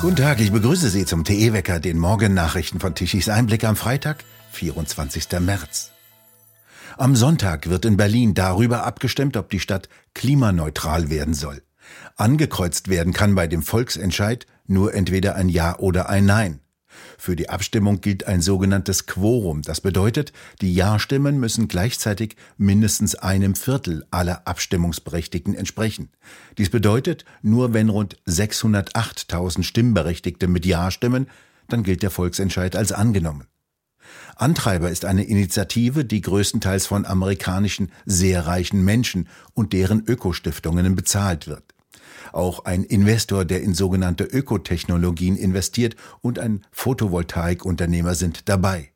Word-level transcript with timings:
Guten 0.00 0.16
Tag, 0.16 0.40
ich 0.40 0.50
begrüße 0.50 0.88
Sie 0.88 1.04
zum 1.04 1.24
TE-Wecker, 1.24 1.78
den 1.78 1.98
Morgennachrichten 1.98 2.80
von 2.80 2.94
Tischis 2.94 3.28
Einblick 3.28 3.64
am 3.64 3.76
Freitag, 3.76 4.24
24. 4.52 5.28
März. 5.40 5.92
Am 6.96 7.14
Sonntag 7.14 7.68
wird 7.68 7.84
in 7.84 7.98
Berlin 7.98 8.32
darüber 8.32 8.84
abgestimmt, 8.84 9.36
ob 9.36 9.50
die 9.50 9.60
Stadt 9.60 9.90
klimaneutral 10.14 11.10
werden 11.10 11.34
soll. 11.34 11.62
Angekreuzt 12.16 12.88
werden 12.88 13.12
kann 13.12 13.34
bei 13.34 13.46
dem 13.46 13.62
Volksentscheid 13.62 14.46
nur 14.66 14.94
entweder 14.94 15.34
ein 15.34 15.50
Ja 15.50 15.78
oder 15.78 16.08
ein 16.08 16.24
Nein. 16.24 16.60
Für 17.18 17.36
die 17.36 17.48
Abstimmung 17.48 18.00
gilt 18.00 18.26
ein 18.26 18.42
sogenanntes 18.42 19.06
Quorum. 19.06 19.62
Das 19.62 19.80
bedeutet, 19.80 20.32
die 20.60 20.74
Ja-Stimmen 20.74 21.38
müssen 21.38 21.68
gleichzeitig 21.68 22.36
mindestens 22.56 23.14
einem 23.14 23.54
Viertel 23.54 24.04
aller 24.10 24.46
Abstimmungsberechtigten 24.46 25.54
entsprechen. 25.54 26.10
Dies 26.58 26.70
bedeutet, 26.70 27.24
nur 27.42 27.72
wenn 27.72 27.88
rund 27.88 28.16
608.000 28.26 29.62
Stimmberechtigte 29.62 30.48
mit 30.48 30.66
Ja 30.66 30.90
stimmen, 30.90 31.28
dann 31.68 31.82
gilt 31.82 32.02
der 32.02 32.10
Volksentscheid 32.10 32.76
als 32.76 32.92
angenommen. 32.92 33.46
Antreiber 34.36 34.90
ist 34.90 35.04
eine 35.04 35.24
Initiative, 35.24 36.04
die 36.04 36.20
größtenteils 36.20 36.86
von 36.86 37.06
amerikanischen 37.06 37.92
sehr 38.06 38.46
reichen 38.46 38.84
Menschen 38.84 39.28
und 39.54 39.72
deren 39.72 40.04
Ökostiftungen 40.06 40.96
bezahlt 40.96 41.46
wird 41.46 41.74
auch 42.32 42.64
ein 42.64 42.84
Investor, 42.84 43.44
der 43.44 43.62
in 43.62 43.74
sogenannte 43.74 44.24
Ökotechnologien 44.24 45.36
investiert 45.36 45.96
und 46.20 46.38
ein 46.38 46.64
Photovoltaikunternehmer 46.72 48.14
sind 48.14 48.48
dabei. 48.48 48.92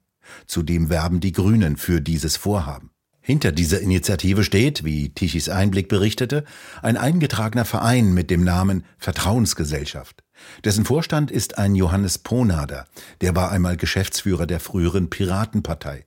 Zudem 0.47 0.88
werben 0.88 1.20
die 1.20 1.33
Grünen 1.33 1.77
für 1.77 2.01
dieses 2.01 2.37
Vorhaben. 2.37 2.91
Hinter 3.27 3.52
dieser 3.52 3.80
Initiative 3.80 4.45
steht, 4.45 4.84
wie 4.84 5.09
Tichys 5.09 5.48
Einblick 5.48 5.88
berichtete, 5.88 6.45
ein 6.83 6.98
eingetragener 6.98 7.65
Verein 7.65 8.12
mit 8.12 8.30
dem 8.30 8.45
Namen 8.45 8.84
Vertrauensgesellschaft. 8.98 10.23
Dessen 10.62 10.85
Vorstand 10.85 11.30
ist 11.30 11.57
ein 11.57 11.74
Johannes 11.74 12.18
Ponader, 12.18 12.87
der 13.23 13.35
war 13.35 13.51
einmal 13.51 13.79
Geschäftsführer 13.79 14.46
der 14.46 14.60
früheren 14.60 15.09
Piratenpartei. 15.09 16.05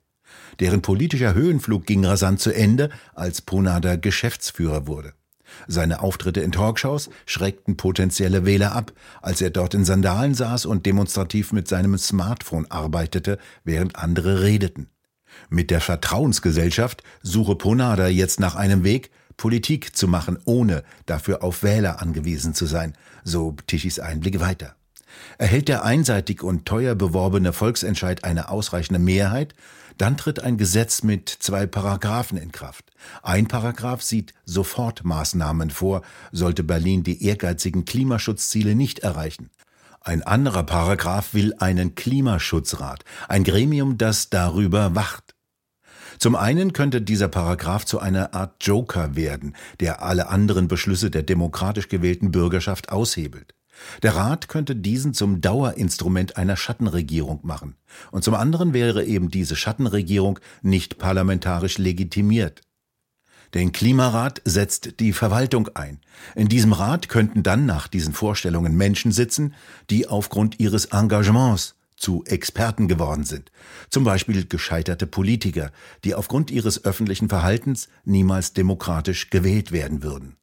Deren 0.60 0.80
politischer 0.80 1.34
Höhenflug 1.34 1.86
ging 1.86 2.04
rasant 2.04 2.40
zu 2.40 2.54
Ende, 2.54 2.90
als 3.14 3.42
Ponader 3.42 3.96
Geschäftsführer 3.96 4.86
wurde. 4.86 5.14
Seine 5.66 6.00
Auftritte 6.00 6.40
in 6.40 6.52
Talkshows 6.52 7.10
schreckten 7.26 7.76
potenzielle 7.76 8.44
Wähler 8.44 8.72
ab, 8.72 8.92
als 9.22 9.40
er 9.40 9.50
dort 9.50 9.74
in 9.74 9.84
Sandalen 9.84 10.34
saß 10.34 10.66
und 10.66 10.86
demonstrativ 10.86 11.52
mit 11.52 11.68
seinem 11.68 11.96
Smartphone 11.98 12.70
arbeitete, 12.70 13.38
während 13.64 13.96
andere 13.96 14.42
redeten. 14.42 14.88
Mit 15.50 15.70
der 15.70 15.80
Vertrauensgesellschaft 15.80 17.02
suche 17.22 17.54
Ponada 17.54 18.08
jetzt 18.08 18.40
nach 18.40 18.54
einem 18.54 18.84
Weg, 18.84 19.10
Politik 19.36 19.94
zu 19.96 20.08
machen, 20.08 20.38
ohne 20.44 20.82
dafür 21.06 21.42
auf 21.42 21.62
Wähler 21.62 22.02
angewiesen 22.02 22.54
zu 22.54 22.66
sein, 22.66 22.94
so 23.24 23.54
Tischis 23.66 24.00
Einblick 24.00 24.40
weiter. 24.40 24.74
Erhält 25.38 25.68
der 25.68 25.84
einseitig 25.84 26.42
und 26.42 26.66
teuer 26.66 26.94
beworbene 26.94 27.52
Volksentscheid 27.52 28.24
eine 28.24 28.50
ausreichende 28.50 28.98
Mehrheit, 28.98 29.54
dann 29.98 30.16
tritt 30.16 30.40
ein 30.40 30.56
Gesetz 30.56 31.02
mit 31.02 31.28
zwei 31.28 31.66
Paragraphen 31.66 32.38
in 32.38 32.52
Kraft. 32.52 32.84
Ein 33.22 33.48
Paragraph 33.48 34.02
sieht 34.02 34.32
Sofortmaßnahmen 34.44 35.70
vor, 35.70 36.02
sollte 36.32 36.64
Berlin 36.64 37.02
die 37.02 37.24
ehrgeizigen 37.24 37.84
Klimaschutzziele 37.84 38.74
nicht 38.74 39.00
erreichen. 39.00 39.50
Ein 40.00 40.22
anderer 40.22 40.62
Paragraph 40.62 41.34
will 41.34 41.54
einen 41.58 41.94
Klimaschutzrat, 41.94 43.04
ein 43.28 43.44
Gremium, 43.44 43.98
das 43.98 44.30
darüber 44.30 44.94
wacht. 44.94 45.34
Zum 46.18 46.34
einen 46.34 46.72
könnte 46.72 47.02
dieser 47.02 47.28
Paragraph 47.28 47.84
zu 47.84 48.00
einer 48.00 48.34
Art 48.34 48.64
Joker 48.64 49.14
werden, 49.14 49.54
der 49.80 50.02
alle 50.02 50.28
anderen 50.28 50.66
Beschlüsse 50.66 51.10
der 51.10 51.22
demokratisch 51.22 51.88
gewählten 51.88 52.32
Bürgerschaft 52.32 52.90
aushebelt. 52.90 53.54
Der 54.02 54.16
Rat 54.16 54.48
könnte 54.48 54.76
diesen 54.76 55.14
zum 55.14 55.40
Dauerinstrument 55.40 56.36
einer 56.36 56.56
Schattenregierung 56.56 57.40
machen. 57.42 57.76
Und 58.10 58.24
zum 58.24 58.34
anderen 58.34 58.72
wäre 58.72 59.04
eben 59.04 59.30
diese 59.30 59.56
Schattenregierung 59.56 60.38
nicht 60.62 60.98
parlamentarisch 60.98 61.78
legitimiert. 61.78 62.62
Den 63.54 63.72
Klimarat 63.72 64.42
setzt 64.44 65.00
die 65.00 65.12
Verwaltung 65.12 65.68
ein. 65.74 66.00
In 66.34 66.48
diesem 66.48 66.72
Rat 66.72 67.08
könnten 67.08 67.42
dann 67.42 67.64
nach 67.64 67.88
diesen 67.88 68.12
Vorstellungen 68.12 68.76
Menschen 68.76 69.10
sitzen, 69.10 69.54
die 69.88 70.06
aufgrund 70.06 70.60
ihres 70.60 70.86
Engagements 70.86 71.74
zu 71.96 72.24
Experten 72.26 72.88
geworden 72.88 73.24
sind. 73.24 73.50
Zum 73.90 74.04
Beispiel 74.04 74.46
gescheiterte 74.46 75.06
Politiker, 75.06 75.72
die 76.04 76.14
aufgrund 76.14 76.50
ihres 76.50 76.84
öffentlichen 76.84 77.28
Verhaltens 77.28 77.88
niemals 78.04 78.52
demokratisch 78.52 79.30
gewählt 79.30 79.72
werden 79.72 80.02
würden. 80.02 80.36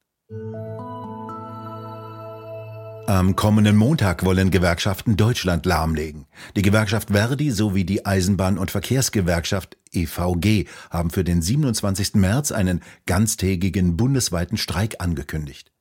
Am 3.08 3.36
kommenden 3.36 3.76
Montag 3.76 4.26
wollen 4.26 4.50
Gewerkschaften 4.50 5.16
Deutschland 5.16 5.68
lahmlegen. 5.68 6.26
Die 6.56 6.64
Gewerkschaft 6.64 7.12
Verdi 7.12 7.52
sowie 7.52 7.86
die 7.86 8.04
Eisenbahn- 8.04 8.58
und 8.58 8.72
Verkehrsgewerkschaft 8.72 9.78
EVG 9.92 10.66
haben 10.90 11.12
für 11.12 11.24
den 11.24 11.44
27. 11.44 12.16
März 12.16 12.52
einen 12.52 12.82
ganztägigen 13.06 13.96
bundesweiten 13.96 14.58
Streik 14.58 14.96
angekündigt. 15.04 15.72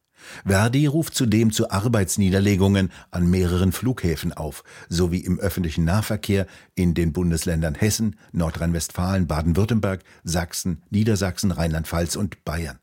Verdi 0.45 0.85
ruft 0.87 1.15
zudem 1.15 1.51
zu 1.51 1.71
Arbeitsniederlegungen 1.71 2.93
an 3.11 3.31
mehreren 3.31 3.73
Flughäfen 3.73 4.35
auf, 4.35 4.63
sowie 4.91 5.21
im 5.21 5.41
öffentlichen 5.41 5.85
Nahverkehr 5.85 6.47
in 6.75 6.93
den 6.93 7.15
Bundesländern 7.15 7.75
Hessen, 7.75 8.17
Nordrhein-Westfalen, 8.33 9.27
Baden-Württemberg, 9.27 10.05
Sachsen, 10.25 10.83
Niedersachsen, 10.91 11.53
Rheinland-Pfalz 11.53 12.17
und 12.17 12.45
Bayern. 12.45 12.81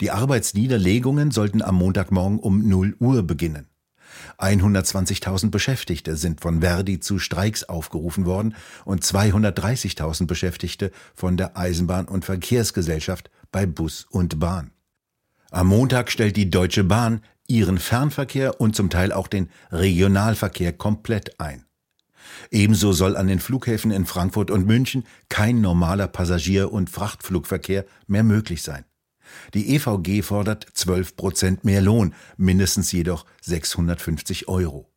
Die 0.00 0.12
Arbeitsniederlegungen 0.12 1.32
sollten 1.32 1.62
am 1.62 1.76
Montagmorgen 1.76 2.38
um 2.38 2.68
0 2.68 2.94
Uhr 3.00 3.22
beginnen. 3.24 3.71
120.000 4.38 5.50
Beschäftigte 5.50 6.16
sind 6.16 6.40
von 6.40 6.60
Verdi 6.60 7.00
zu 7.00 7.18
Streiks 7.18 7.64
aufgerufen 7.64 8.26
worden 8.26 8.54
und 8.84 9.04
230.000 9.04 10.26
Beschäftigte 10.26 10.90
von 11.14 11.36
der 11.36 11.56
Eisenbahn- 11.56 12.08
und 12.08 12.24
Verkehrsgesellschaft 12.24 13.30
bei 13.50 13.66
Bus 13.66 14.06
und 14.10 14.38
Bahn. 14.40 14.72
Am 15.50 15.66
Montag 15.68 16.10
stellt 16.10 16.36
die 16.36 16.50
Deutsche 16.50 16.84
Bahn 16.84 17.20
ihren 17.46 17.78
Fernverkehr 17.78 18.60
und 18.60 18.74
zum 18.74 18.88
Teil 18.88 19.12
auch 19.12 19.28
den 19.28 19.50
Regionalverkehr 19.70 20.72
komplett 20.72 21.38
ein. 21.40 21.66
Ebenso 22.50 22.92
soll 22.92 23.16
an 23.16 23.26
den 23.26 23.40
Flughäfen 23.40 23.90
in 23.90 24.06
Frankfurt 24.06 24.50
und 24.50 24.66
München 24.66 25.04
kein 25.28 25.60
normaler 25.60 26.08
Passagier- 26.08 26.72
und 26.72 26.88
Frachtflugverkehr 26.88 27.84
mehr 28.06 28.22
möglich 28.22 28.62
sein. 28.62 28.84
Die 29.54 29.74
EVG 29.74 30.22
fordert 30.22 30.66
12 30.72 31.16
Prozent 31.16 31.64
mehr 31.64 31.80
Lohn, 31.80 32.14
mindestens 32.36 32.92
jedoch 32.92 33.26
650 33.42 34.48
Euro. 34.48 34.88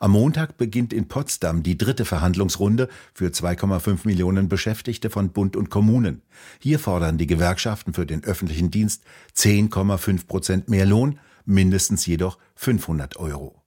Am 0.00 0.12
Montag 0.12 0.56
beginnt 0.56 0.92
in 0.92 1.08
Potsdam 1.08 1.62
die 1.62 1.78
dritte 1.78 2.04
Verhandlungsrunde 2.04 2.88
für 3.14 3.28
2,5 3.28 4.00
Millionen 4.04 4.48
Beschäftigte 4.48 5.10
von 5.10 5.30
Bund 5.30 5.56
und 5.56 5.70
Kommunen. 5.70 6.22
Hier 6.60 6.78
fordern 6.78 7.18
die 7.18 7.26
Gewerkschaften 7.26 7.94
für 7.94 8.06
den 8.06 8.24
öffentlichen 8.24 8.70
Dienst 8.70 9.04
10,5 9.36 10.26
Prozent 10.26 10.68
mehr 10.68 10.86
Lohn, 10.86 11.18
mindestens 11.44 12.06
jedoch 12.06 12.38
500 12.56 13.16
Euro. 13.16 13.62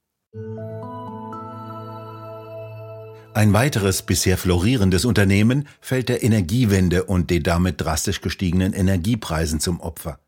Ein 3.34 3.54
weiteres 3.54 4.02
bisher 4.02 4.38
florierendes 4.38 5.06
Unternehmen 5.06 5.66
fällt 5.80 6.10
der 6.10 6.22
Energiewende 6.22 7.06
und 7.06 7.30
den 7.30 7.44
damit 7.44 7.80
drastisch 7.80 8.20
gestiegenen 8.20 8.74
Energiepreisen 8.74 9.62
zum 9.62 9.80
Opfer. 9.80 10.20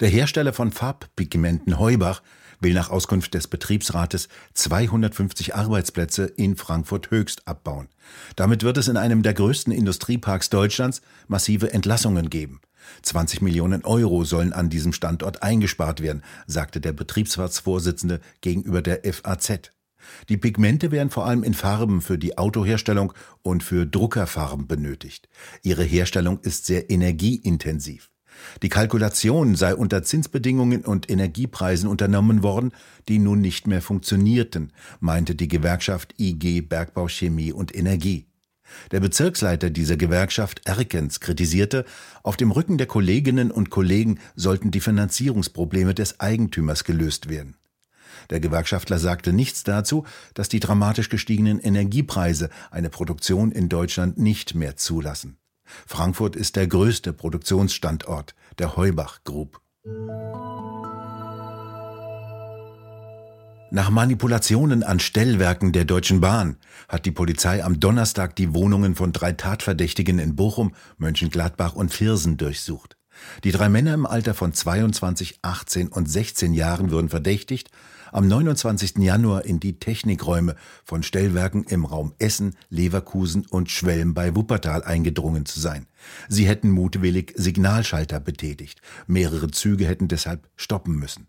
Der 0.00 0.08
Hersteller 0.08 0.54
von 0.54 0.72
Farbpigmenten 0.72 1.78
Heubach 1.78 2.22
will 2.58 2.72
nach 2.72 2.88
Auskunft 2.88 3.34
des 3.34 3.46
Betriebsrates 3.46 4.28
250 4.54 5.54
Arbeitsplätze 5.54 6.24
in 6.24 6.56
Frankfurt 6.56 7.10
Höchst 7.10 7.46
abbauen. 7.46 7.88
Damit 8.36 8.62
wird 8.62 8.78
es 8.78 8.88
in 8.88 8.96
einem 8.96 9.22
der 9.22 9.34
größten 9.34 9.72
Industrieparks 9.72 10.48
Deutschlands 10.48 11.02
massive 11.28 11.74
Entlassungen 11.74 12.30
geben. 12.30 12.62
20 13.02 13.42
Millionen 13.42 13.84
Euro 13.84 14.24
sollen 14.24 14.54
an 14.54 14.70
diesem 14.70 14.94
Standort 14.94 15.42
eingespart 15.42 16.00
werden, 16.00 16.22
sagte 16.46 16.80
der 16.80 16.94
Betriebsratsvorsitzende 16.94 18.20
gegenüber 18.40 18.80
der 18.80 19.02
FAZ. 19.12 19.75
Die 20.28 20.36
Pigmente 20.36 20.90
werden 20.90 21.10
vor 21.10 21.26
allem 21.26 21.42
in 21.42 21.54
Farben 21.54 22.00
für 22.00 22.18
die 22.18 22.38
Autoherstellung 22.38 23.12
und 23.42 23.62
für 23.62 23.86
Druckerfarben 23.86 24.66
benötigt. 24.66 25.28
Ihre 25.62 25.84
Herstellung 25.84 26.40
ist 26.40 26.66
sehr 26.66 26.90
energieintensiv. 26.90 28.10
Die 28.62 28.68
Kalkulation 28.68 29.54
sei 29.54 29.74
unter 29.74 30.02
Zinsbedingungen 30.02 30.84
und 30.84 31.10
Energiepreisen 31.10 31.88
unternommen 31.88 32.42
worden, 32.42 32.72
die 33.08 33.18
nun 33.18 33.40
nicht 33.40 33.66
mehr 33.66 33.82
funktionierten, 33.82 34.72
meinte 35.00 35.34
die 35.34 35.48
Gewerkschaft 35.48 36.14
IG 36.18 36.60
Bergbau 36.62 37.08
Chemie 37.08 37.52
und 37.52 37.74
Energie. 37.74 38.26
Der 38.90 39.00
Bezirksleiter 39.00 39.70
dieser 39.70 39.96
Gewerkschaft 39.96 40.62
Erkens 40.64 41.20
kritisierte, 41.20 41.84
auf 42.22 42.36
dem 42.36 42.50
Rücken 42.50 42.78
der 42.78 42.86
Kolleginnen 42.86 43.50
und 43.50 43.70
Kollegen 43.70 44.18
sollten 44.34 44.70
die 44.70 44.80
Finanzierungsprobleme 44.80 45.94
des 45.94 46.20
Eigentümers 46.20 46.84
gelöst 46.84 47.28
werden. 47.28 47.56
Der 48.30 48.40
Gewerkschaftler 48.40 48.98
sagte 48.98 49.32
nichts 49.32 49.64
dazu, 49.64 50.04
dass 50.34 50.48
die 50.48 50.60
dramatisch 50.60 51.08
gestiegenen 51.08 51.60
Energiepreise 51.60 52.50
eine 52.70 52.90
Produktion 52.90 53.52
in 53.52 53.68
Deutschland 53.68 54.18
nicht 54.18 54.54
mehr 54.54 54.76
zulassen. 54.76 55.38
Frankfurt 55.86 56.36
ist 56.36 56.56
der 56.56 56.66
größte 56.66 57.12
Produktionsstandort 57.12 58.34
der 58.58 58.76
Heubach 58.76 59.24
Group. 59.24 59.60
Nach 63.70 63.90
Manipulationen 63.90 64.84
an 64.84 65.00
Stellwerken 65.00 65.72
der 65.72 65.84
Deutschen 65.84 66.20
Bahn 66.20 66.56
hat 66.88 67.04
die 67.04 67.10
Polizei 67.10 67.64
am 67.64 67.80
Donnerstag 67.80 68.36
die 68.36 68.54
Wohnungen 68.54 68.94
von 68.94 69.12
drei 69.12 69.32
Tatverdächtigen 69.32 70.20
in 70.20 70.36
Bochum, 70.36 70.72
Mönchengladbach 70.98 71.74
und 71.74 71.92
Viersen 71.92 72.36
durchsucht. 72.36 72.95
Die 73.44 73.52
drei 73.52 73.68
Männer 73.68 73.94
im 73.94 74.06
Alter 74.06 74.34
von 74.34 74.52
22, 74.52 75.38
18 75.42 75.88
und 75.88 76.10
16 76.10 76.54
Jahren 76.54 76.90
würden 76.90 77.08
verdächtigt, 77.08 77.70
am 78.12 78.28
29. 78.28 78.98
Januar 78.98 79.44
in 79.44 79.60
die 79.60 79.78
Technikräume 79.78 80.54
von 80.84 81.02
Stellwerken 81.02 81.64
im 81.64 81.84
Raum 81.84 82.14
Essen, 82.18 82.56
Leverkusen 82.70 83.46
und 83.46 83.70
Schwelm 83.70 84.14
bei 84.14 84.34
Wuppertal 84.34 84.84
eingedrungen 84.84 85.44
zu 85.44 85.60
sein. 85.60 85.86
Sie 86.28 86.46
hätten 86.46 86.70
mutwillig 86.70 87.32
Signalschalter 87.36 88.20
betätigt. 88.20 88.80
Mehrere 89.06 89.50
Züge 89.50 89.86
hätten 89.86 90.08
deshalb 90.08 90.48
stoppen 90.56 90.96
müssen. 90.96 91.26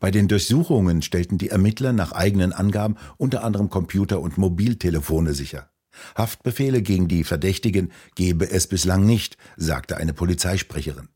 Bei 0.00 0.10
den 0.10 0.28
Durchsuchungen 0.28 1.02
stellten 1.02 1.38
die 1.38 1.50
Ermittler 1.50 1.92
nach 1.92 2.12
eigenen 2.12 2.52
Angaben 2.52 2.96
unter 3.16 3.44
anderem 3.44 3.70
Computer 3.70 4.20
und 4.20 4.38
Mobiltelefone 4.38 5.34
sicher. 5.34 5.70
Haftbefehle 6.16 6.82
gegen 6.82 7.08
die 7.08 7.24
Verdächtigen 7.24 7.92
gebe 8.14 8.50
es 8.50 8.66
bislang 8.66 9.06
nicht, 9.06 9.36
sagte 9.56 9.96
eine 9.96 10.12
Polizeisprecherin. 10.12 11.08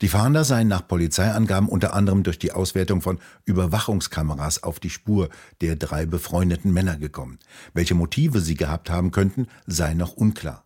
Die 0.00 0.08
Fahnder 0.08 0.44
seien 0.44 0.68
nach 0.68 0.86
Polizeiangaben 0.86 1.68
unter 1.68 1.94
anderem 1.94 2.22
durch 2.22 2.38
die 2.38 2.52
Auswertung 2.52 3.02
von 3.02 3.18
Überwachungskameras 3.44 4.62
auf 4.62 4.80
die 4.80 4.90
Spur 4.90 5.28
der 5.60 5.76
drei 5.76 6.06
befreundeten 6.06 6.72
Männer 6.72 6.96
gekommen. 6.96 7.38
Welche 7.74 7.94
Motive 7.94 8.40
sie 8.40 8.54
gehabt 8.54 8.90
haben 8.90 9.10
könnten, 9.10 9.46
sei 9.66 9.94
noch 9.94 10.12
unklar. 10.12 10.64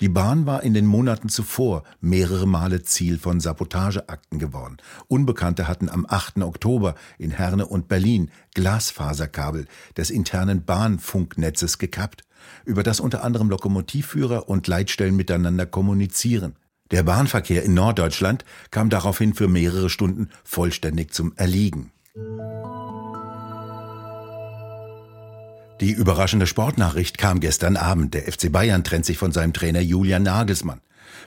Die 0.00 0.08
Bahn 0.08 0.46
war 0.46 0.62
in 0.62 0.74
den 0.74 0.86
Monaten 0.86 1.28
zuvor 1.28 1.82
mehrere 2.00 2.46
Male 2.46 2.82
Ziel 2.82 3.18
von 3.18 3.40
Sabotageakten 3.40 4.38
geworden. 4.38 4.76
Unbekannte 5.08 5.68
hatten 5.68 5.88
am 5.88 6.06
8. 6.08 6.38
Oktober 6.42 6.94
in 7.18 7.30
Herne 7.30 7.66
und 7.66 7.88
Berlin 7.88 8.30
Glasfaserkabel 8.54 9.66
des 9.96 10.10
internen 10.10 10.64
Bahnfunknetzes 10.64 11.78
gekappt, 11.78 12.24
über 12.64 12.82
das 12.82 13.00
unter 13.00 13.24
anderem 13.24 13.50
Lokomotivführer 13.50 14.48
und 14.48 14.66
Leitstellen 14.66 15.16
miteinander 15.16 15.66
kommunizieren. 15.66 16.56
Der 16.90 17.02
Bahnverkehr 17.02 17.62
in 17.62 17.74
Norddeutschland 17.74 18.44
kam 18.70 18.90
daraufhin 18.90 19.34
für 19.34 19.48
mehrere 19.48 19.88
Stunden 19.88 20.28
vollständig 20.44 21.12
zum 21.12 21.32
Erliegen. 21.36 21.92
Die 25.80 25.90
überraschende 25.90 26.46
Sportnachricht 26.46 27.18
kam 27.18 27.40
gestern 27.40 27.76
Abend. 27.76 28.14
Der 28.14 28.30
FC 28.30 28.52
Bayern 28.52 28.84
trennt 28.84 29.06
sich 29.06 29.18
von 29.18 29.32
seinem 29.32 29.52
Trainer 29.52 29.80
Julian 29.80 30.22
Nagelsmann. 30.22 30.80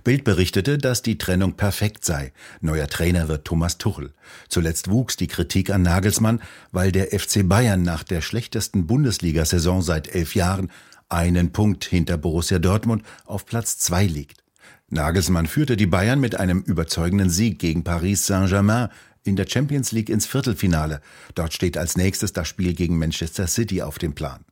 Bild 0.03 0.23
berichtete, 0.23 0.77
dass 0.77 1.01
die 1.01 1.17
Trennung 1.17 1.53
perfekt 1.53 2.05
sei. 2.05 2.31
Neuer 2.61 2.87
Trainer 2.87 3.27
wird 3.27 3.45
Thomas 3.45 3.77
Tuchel. 3.77 4.13
Zuletzt 4.47 4.89
wuchs 4.89 5.17
die 5.17 5.27
Kritik 5.27 5.69
an 5.69 5.81
Nagelsmann, 5.81 6.41
weil 6.71 6.91
der 6.91 7.07
FC 7.07 7.47
Bayern 7.47 7.81
nach 7.81 8.03
der 8.03 8.21
schlechtesten 8.21 8.87
Bundesliga-Saison 8.87 9.81
seit 9.81 10.13
elf 10.13 10.35
Jahren 10.35 10.71
einen 11.09 11.51
Punkt 11.51 11.85
hinter 11.85 12.17
Borussia 12.17 12.59
Dortmund 12.59 13.03
auf 13.25 13.45
Platz 13.45 13.77
zwei 13.77 14.05
liegt. 14.05 14.43
Nagelsmann 14.89 15.47
führte 15.47 15.75
die 15.75 15.85
Bayern 15.85 16.21
mit 16.21 16.39
einem 16.39 16.61
überzeugenden 16.61 17.29
Sieg 17.29 17.59
gegen 17.59 17.83
Paris 17.83 18.25
Saint-Germain 18.25 18.87
in 19.25 19.35
der 19.35 19.47
Champions 19.47 19.91
League 19.91 20.09
ins 20.09 20.25
Viertelfinale. 20.25 21.01
Dort 21.35 21.53
steht 21.53 21.77
als 21.77 21.97
nächstes 21.97 22.31
das 22.31 22.47
Spiel 22.47 22.73
gegen 22.73 22.97
Manchester 22.97 23.47
City 23.47 23.81
auf 23.81 23.99
dem 23.99 24.15
Plan. 24.15 24.45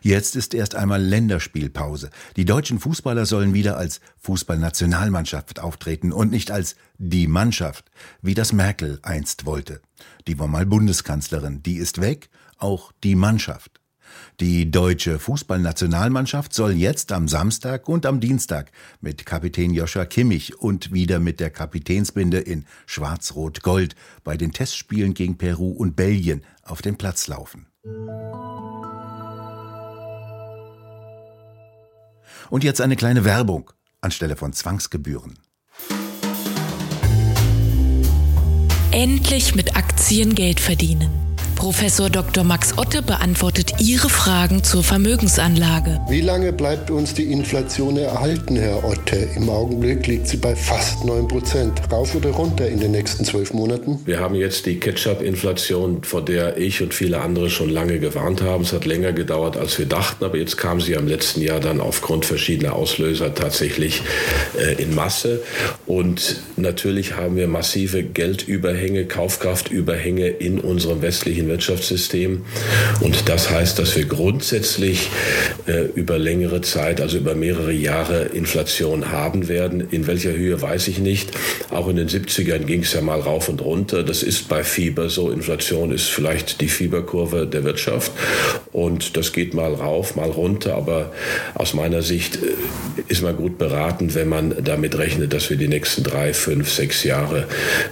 Jetzt 0.00 0.36
ist 0.36 0.54
erst 0.54 0.74
einmal 0.74 1.02
Länderspielpause. 1.02 2.08
Die 2.36 2.46
deutschen 2.46 2.78
Fußballer 2.78 3.26
sollen 3.26 3.52
wieder 3.52 3.76
als 3.76 4.00
Fußballnationalmannschaft 4.18 5.60
auftreten 5.60 6.12
und 6.12 6.30
nicht 6.30 6.50
als 6.50 6.76
die 6.96 7.26
Mannschaft, 7.26 7.90
wie 8.22 8.34
das 8.34 8.52
Merkel 8.52 8.98
einst 9.02 9.44
wollte. 9.44 9.82
Die 10.26 10.38
war 10.38 10.48
mal 10.48 10.64
Bundeskanzlerin, 10.64 11.62
die 11.62 11.76
ist 11.76 12.00
weg, 12.00 12.30
auch 12.56 12.92
die 13.04 13.16
Mannschaft. 13.16 13.81
Die 14.40 14.70
deutsche 14.70 15.18
Fußballnationalmannschaft 15.18 16.54
soll 16.54 16.72
jetzt 16.72 17.12
am 17.12 17.28
Samstag 17.28 17.88
und 17.88 18.06
am 18.06 18.20
Dienstag 18.20 18.72
mit 19.00 19.26
Kapitän 19.26 19.72
Joshua 19.72 20.04
Kimmich 20.04 20.58
und 20.58 20.92
wieder 20.92 21.20
mit 21.20 21.40
der 21.40 21.50
Kapitänsbinde 21.50 22.38
in 22.38 22.64
Schwarz-Rot-Gold 22.86 23.94
bei 24.24 24.36
den 24.36 24.52
Testspielen 24.52 25.14
gegen 25.14 25.38
Peru 25.38 25.70
und 25.70 25.96
Belgien 25.96 26.42
auf 26.64 26.82
den 26.82 26.96
Platz 26.96 27.28
laufen. 27.28 27.66
Und 32.50 32.64
jetzt 32.64 32.80
eine 32.80 32.96
kleine 32.96 33.24
Werbung 33.24 33.70
anstelle 34.00 34.36
von 34.36 34.52
Zwangsgebühren. 34.52 35.38
Endlich 38.90 39.54
mit 39.54 39.74
Aktien 39.74 40.34
Geld 40.34 40.60
verdienen. 40.60 41.21
Professor 41.62 42.10
Dr. 42.10 42.42
Max 42.42 42.76
Otte 42.76 43.02
beantwortet 43.02 43.74
Ihre 43.78 44.08
Fragen 44.08 44.64
zur 44.64 44.82
Vermögensanlage. 44.82 46.00
Wie 46.08 46.20
lange 46.20 46.52
bleibt 46.52 46.90
uns 46.90 47.14
die 47.14 47.30
Inflation 47.30 47.96
erhalten, 47.96 48.56
Herr 48.56 48.82
Otte? 48.84 49.28
Im 49.36 49.48
Augenblick 49.48 50.08
liegt 50.08 50.26
sie 50.26 50.38
bei 50.38 50.56
fast 50.56 51.04
9 51.04 51.28
Prozent. 51.28 51.80
Rauf 51.92 52.16
oder 52.16 52.30
runter 52.30 52.66
in 52.66 52.80
den 52.80 52.90
nächsten 52.90 53.24
zwölf 53.24 53.52
Monaten? 53.52 54.00
Wir 54.06 54.18
haben 54.18 54.34
jetzt 54.34 54.66
die 54.66 54.80
Ketchup-Inflation, 54.80 56.02
vor 56.02 56.24
der 56.24 56.56
ich 56.56 56.82
und 56.82 56.94
viele 56.94 57.20
andere 57.20 57.48
schon 57.48 57.70
lange 57.70 58.00
gewarnt 58.00 58.42
haben. 58.42 58.64
Es 58.64 58.72
hat 58.72 58.84
länger 58.84 59.12
gedauert, 59.12 59.56
als 59.56 59.78
wir 59.78 59.86
dachten, 59.86 60.24
aber 60.24 60.38
jetzt 60.38 60.56
kam 60.56 60.80
sie 60.80 60.96
am 60.96 61.06
letzten 61.06 61.42
Jahr 61.42 61.60
dann 61.60 61.80
aufgrund 61.80 62.24
verschiedener 62.24 62.72
Auslöser 62.72 63.36
tatsächlich 63.36 64.02
äh, 64.58 64.82
in 64.82 64.96
Masse. 64.96 65.40
Und 65.86 66.40
natürlich 66.56 67.14
haben 67.14 67.36
wir 67.36 67.46
massive 67.46 68.02
Geldüberhänge, 68.02 69.04
Kaufkraftüberhänge 69.04 70.26
in 70.26 70.58
unserem 70.58 71.02
westlichen 71.02 71.51
Wirtschaftssystem. 71.52 72.42
Und 73.00 73.28
das 73.28 73.50
heißt, 73.50 73.78
dass 73.78 73.94
wir 73.94 74.06
grundsätzlich 74.06 75.10
äh, 75.66 75.84
über 75.94 76.18
längere 76.18 76.62
Zeit, 76.62 77.00
also 77.00 77.18
über 77.18 77.34
mehrere 77.34 77.72
Jahre 77.72 78.22
Inflation 78.24 79.10
haben 79.12 79.48
werden. 79.48 79.86
In 79.90 80.06
welcher 80.06 80.32
Höhe 80.32 80.60
weiß 80.60 80.88
ich 80.88 80.98
nicht. 80.98 81.30
Auch 81.70 81.88
in 81.88 81.96
den 81.96 82.08
70ern 82.08 82.64
ging 82.64 82.82
es 82.82 82.94
ja 82.94 83.02
mal 83.02 83.20
rauf 83.20 83.48
und 83.48 83.60
runter. 83.60 84.02
Das 84.02 84.22
ist 84.22 84.48
bei 84.48 84.64
Fieber 84.64 85.10
so. 85.10 85.30
Inflation 85.30 85.92
ist 85.92 86.08
vielleicht 86.08 86.60
die 86.60 86.68
Fieberkurve 86.68 87.46
der 87.46 87.64
Wirtschaft. 87.64 88.12
Und 88.72 89.16
das 89.16 89.32
geht 89.32 89.52
mal 89.52 89.74
rauf, 89.74 90.16
mal 90.16 90.30
runter. 90.30 90.74
Aber 90.74 91.12
aus 91.54 91.74
meiner 91.74 92.02
Sicht 92.02 92.36
äh, 92.36 93.02
ist 93.08 93.22
man 93.22 93.36
gut 93.36 93.58
beraten, 93.58 94.14
wenn 94.14 94.28
man 94.28 94.54
damit 94.64 94.96
rechnet, 94.96 95.34
dass 95.34 95.50
wir 95.50 95.58
die 95.58 95.68
nächsten 95.68 96.02
drei, 96.02 96.32
fünf, 96.32 96.70
sechs 96.70 97.04
Jahre 97.04 97.46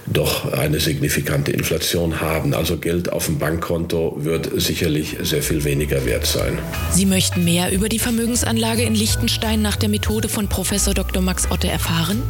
doch 0.07 0.51
eine 0.51 0.79
signifikante 0.79 1.51
Inflation 1.51 2.21
haben. 2.21 2.53
Also 2.53 2.77
Geld 2.77 3.11
auf 3.11 3.27
dem 3.27 3.37
Bank 3.37 3.50
Bankkonto 3.51 4.13
wird 4.15 4.49
sicherlich 4.61 5.17
sehr 5.23 5.43
viel 5.43 5.65
weniger 5.65 6.05
wert 6.05 6.25
sein. 6.25 6.57
Sie 6.91 7.05
möchten 7.05 7.43
mehr 7.43 7.73
über 7.73 7.89
die 7.89 7.99
Vermögensanlage 7.99 8.83
in 8.83 8.95
Liechtenstein 8.95 9.61
nach 9.61 9.75
der 9.75 9.89
Methode 9.89 10.29
von 10.29 10.47
Professor 10.47 10.93
Dr. 10.93 11.21
Max 11.21 11.51
Otte 11.51 11.67
erfahren? 11.67 12.23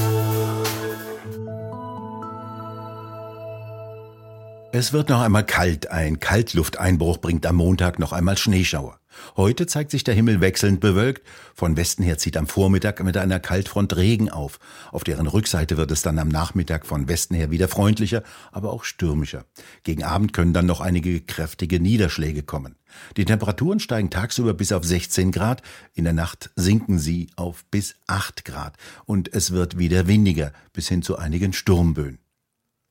Es 4.71 4.93
wird 4.93 5.09
noch 5.09 5.19
einmal 5.19 5.45
kalt. 5.45 5.91
Ein 5.91 6.21
Kaltlufteinbruch 6.21 7.17
bringt 7.17 7.45
am 7.45 7.57
Montag 7.57 7.99
noch 7.99 8.13
einmal 8.13 8.37
Schneeschauer. 8.37 8.97
Heute 9.37 9.65
zeigt 9.65 9.91
sich 9.91 10.03
der 10.03 10.13
Himmel 10.13 10.41
wechselnd 10.41 10.79
bewölkt. 10.79 11.25
Von 11.53 11.77
Westen 11.77 12.03
her 12.03 12.17
zieht 12.17 12.37
am 12.37 12.47
Vormittag 12.47 13.03
mit 13.03 13.17
einer 13.17 13.39
Kaltfront 13.39 13.95
Regen 13.95 14.29
auf. 14.29 14.59
Auf 14.91 15.03
deren 15.03 15.27
Rückseite 15.27 15.77
wird 15.77 15.91
es 15.91 16.01
dann 16.01 16.19
am 16.19 16.29
Nachmittag 16.29 16.85
von 16.85 17.07
Westen 17.07 17.35
her 17.35 17.51
wieder 17.51 17.67
freundlicher, 17.67 18.23
aber 18.51 18.71
auch 18.71 18.83
stürmischer. 18.83 19.45
Gegen 19.83 20.03
Abend 20.03 20.33
können 20.33 20.53
dann 20.53 20.65
noch 20.65 20.81
einige 20.81 21.21
kräftige 21.21 21.79
Niederschläge 21.79 22.43
kommen. 22.43 22.75
Die 23.17 23.25
Temperaturen 23.25 23.79
steigen 23.79 24.09
tagsüber 24.09 24.53
bis 24.53 24.71
auf 24.71 24.83
16 24.83 25.31
Grad, 25.31 25.61
in 25.93 26.03
der 26.03 26.13
Nacht 26.13 26.49
sinken 26.55 26.99
sie 26.99 27.29
auf 27.35 27.65
bis 27.71 27.95
8 28.07 28.45
Grad 28.45 28.75
und 29.05 29.33
es 29.33 29.51
wird 29.51 29.77
wieder 29.77 30.07
windiger 30.07 30.51
bis 30.73 30.87
hin 30.87 31.01
zu 31.01 31.17
einigen 31.17 31.53
Sturmböen. 31.53 32.19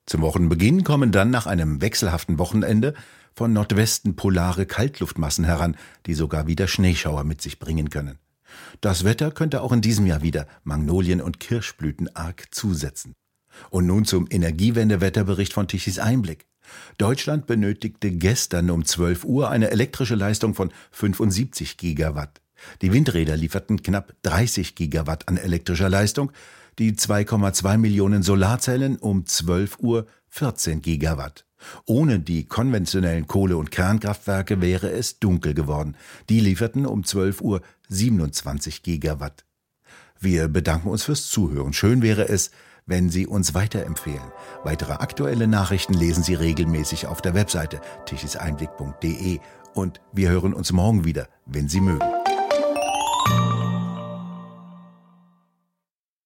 Zum 0.05 0.21
Wochenbeginn 0.21 0.83
kommen 0.83 1.11
dann 1.11 1.29
nach 1.29 1.45
einem 1.45 1.81
wechselhaften 1.81 2.39
Wochenende 2.39 2.95
von 3.39 3.53
Nordwesten 3.53 4.17
polare 4.17 4.65
Kaltluftmassen 4.65 5.45
heran, 5.45 5.77
die 6.07 6.13
sogar 6.13 6.45
wieder 6.45 6.67
Schneeschauer 6.67 7.23
mit 7.23 7.41
sich 7.41 7.57
bringen 7.57 7.89
können. 7.89 8.19
Das 8.81 9.05
Wetter 9.05 9.31
könnte 9.31 9.61
auch 9.61 9.71
in 9.71 9.79
diesem 9.79 10.05
Jahr 10.05 10.21
wieder 10.21 10.45
Magnolien 10.65 11.21
und 11.21 11.39
Kirschblüten 11.39 12.13
arg 12.17 12.53
zusetzen. 12.53 13.13
Und 13.69 13.87
nun 13.87 14.03
zum 14.03 14.27
Energiewendewetterbericht 14.29 15.53
von 15.53 15.69
Tichys 15.69 15.99
Einblick. 15.99 16.47
Deutschland 16.97 17.47
benötigte 17.47 18.11
gestern 18.11 18.69
um 18.71 18.83
12 18.83 19.23
Uhr 19.23 19.49
eine 19.49 19.71
elektrische 19.71 20.15
Leistung 20.15 20.53
von 20.53 20.73
75 20.91 21.77
Gigawatt. 21.77 22.41
Die 22.81 22.91
Windräder 22.91 23.37
lieferten 23.37 23.81
knapp 23.81 24.15
30 24.23 24.75
Gigawatt 24.75 25.29
an 25.29 25.37
elektrischer 25.37 25.87
Leistung, 25.87 26.33
die 26.77 26.91
2,2 26.91 27.77
Millionen 27.77 28.21
Solarzellen 28.21 28.97
um 28.97 29.25
12 29.25 29.79
Uhr 29.79 30.07
14 30.27 30.81
Gigawatt. 30.81 31.45
Ohne 31.85 32.19
die 32.19 32.45
konventionellen 32.47 33.27
Kohle- 33.27 33.57
und 33.57 33.71
Kernkraftwerke 33.71 34.61
wäre 34.61 34.91
es 34.91 35.19
dunkel 35.19 35.53
geworden. 35.53 35.95
Die 36.29 36.39
lieferten 36.39 36.85
um 36.85 37.03
12 37.03 37.41
Uhr 37.41 37.61
27 37.89 38.83
Gigawatt. 38.83 39.45
Wir 40.19 40.47
bedanken 40.47 40.89
uns 40.89 41.03
fürs 41.03 41.27
Zuhören. 41.27 41.73
Schön 41.73 42.01
wäre 42.01 42.27
es, 42.27 42.51
wenn 42.85 43.09
Sie 43.09 43.27
uns 43.27 43.53
weiterempfehlen. 43.53 44.31
Weitere 44.63 44.93
aktuelle 44.93 45.47
Nachrichten 45.47 45.93
lesen 45.93 46.23
Sie 46.23 46.33
regelmäßig 46.33 47.07
auf 47.07 47.21
der 47.21 47.35
Webseite 47.35 47.79
tichiseinblick.de 48.05 49.39
und 49.73 50.01
wir 50.11 50.29
hören 50.29 50.53
uns 50.53 50.71
morgen 50.71 51.05
wieder, 51.05 51.27
wenn 51.45 51.69
Sie 51.69 51.81
mögen. 51.81 52.18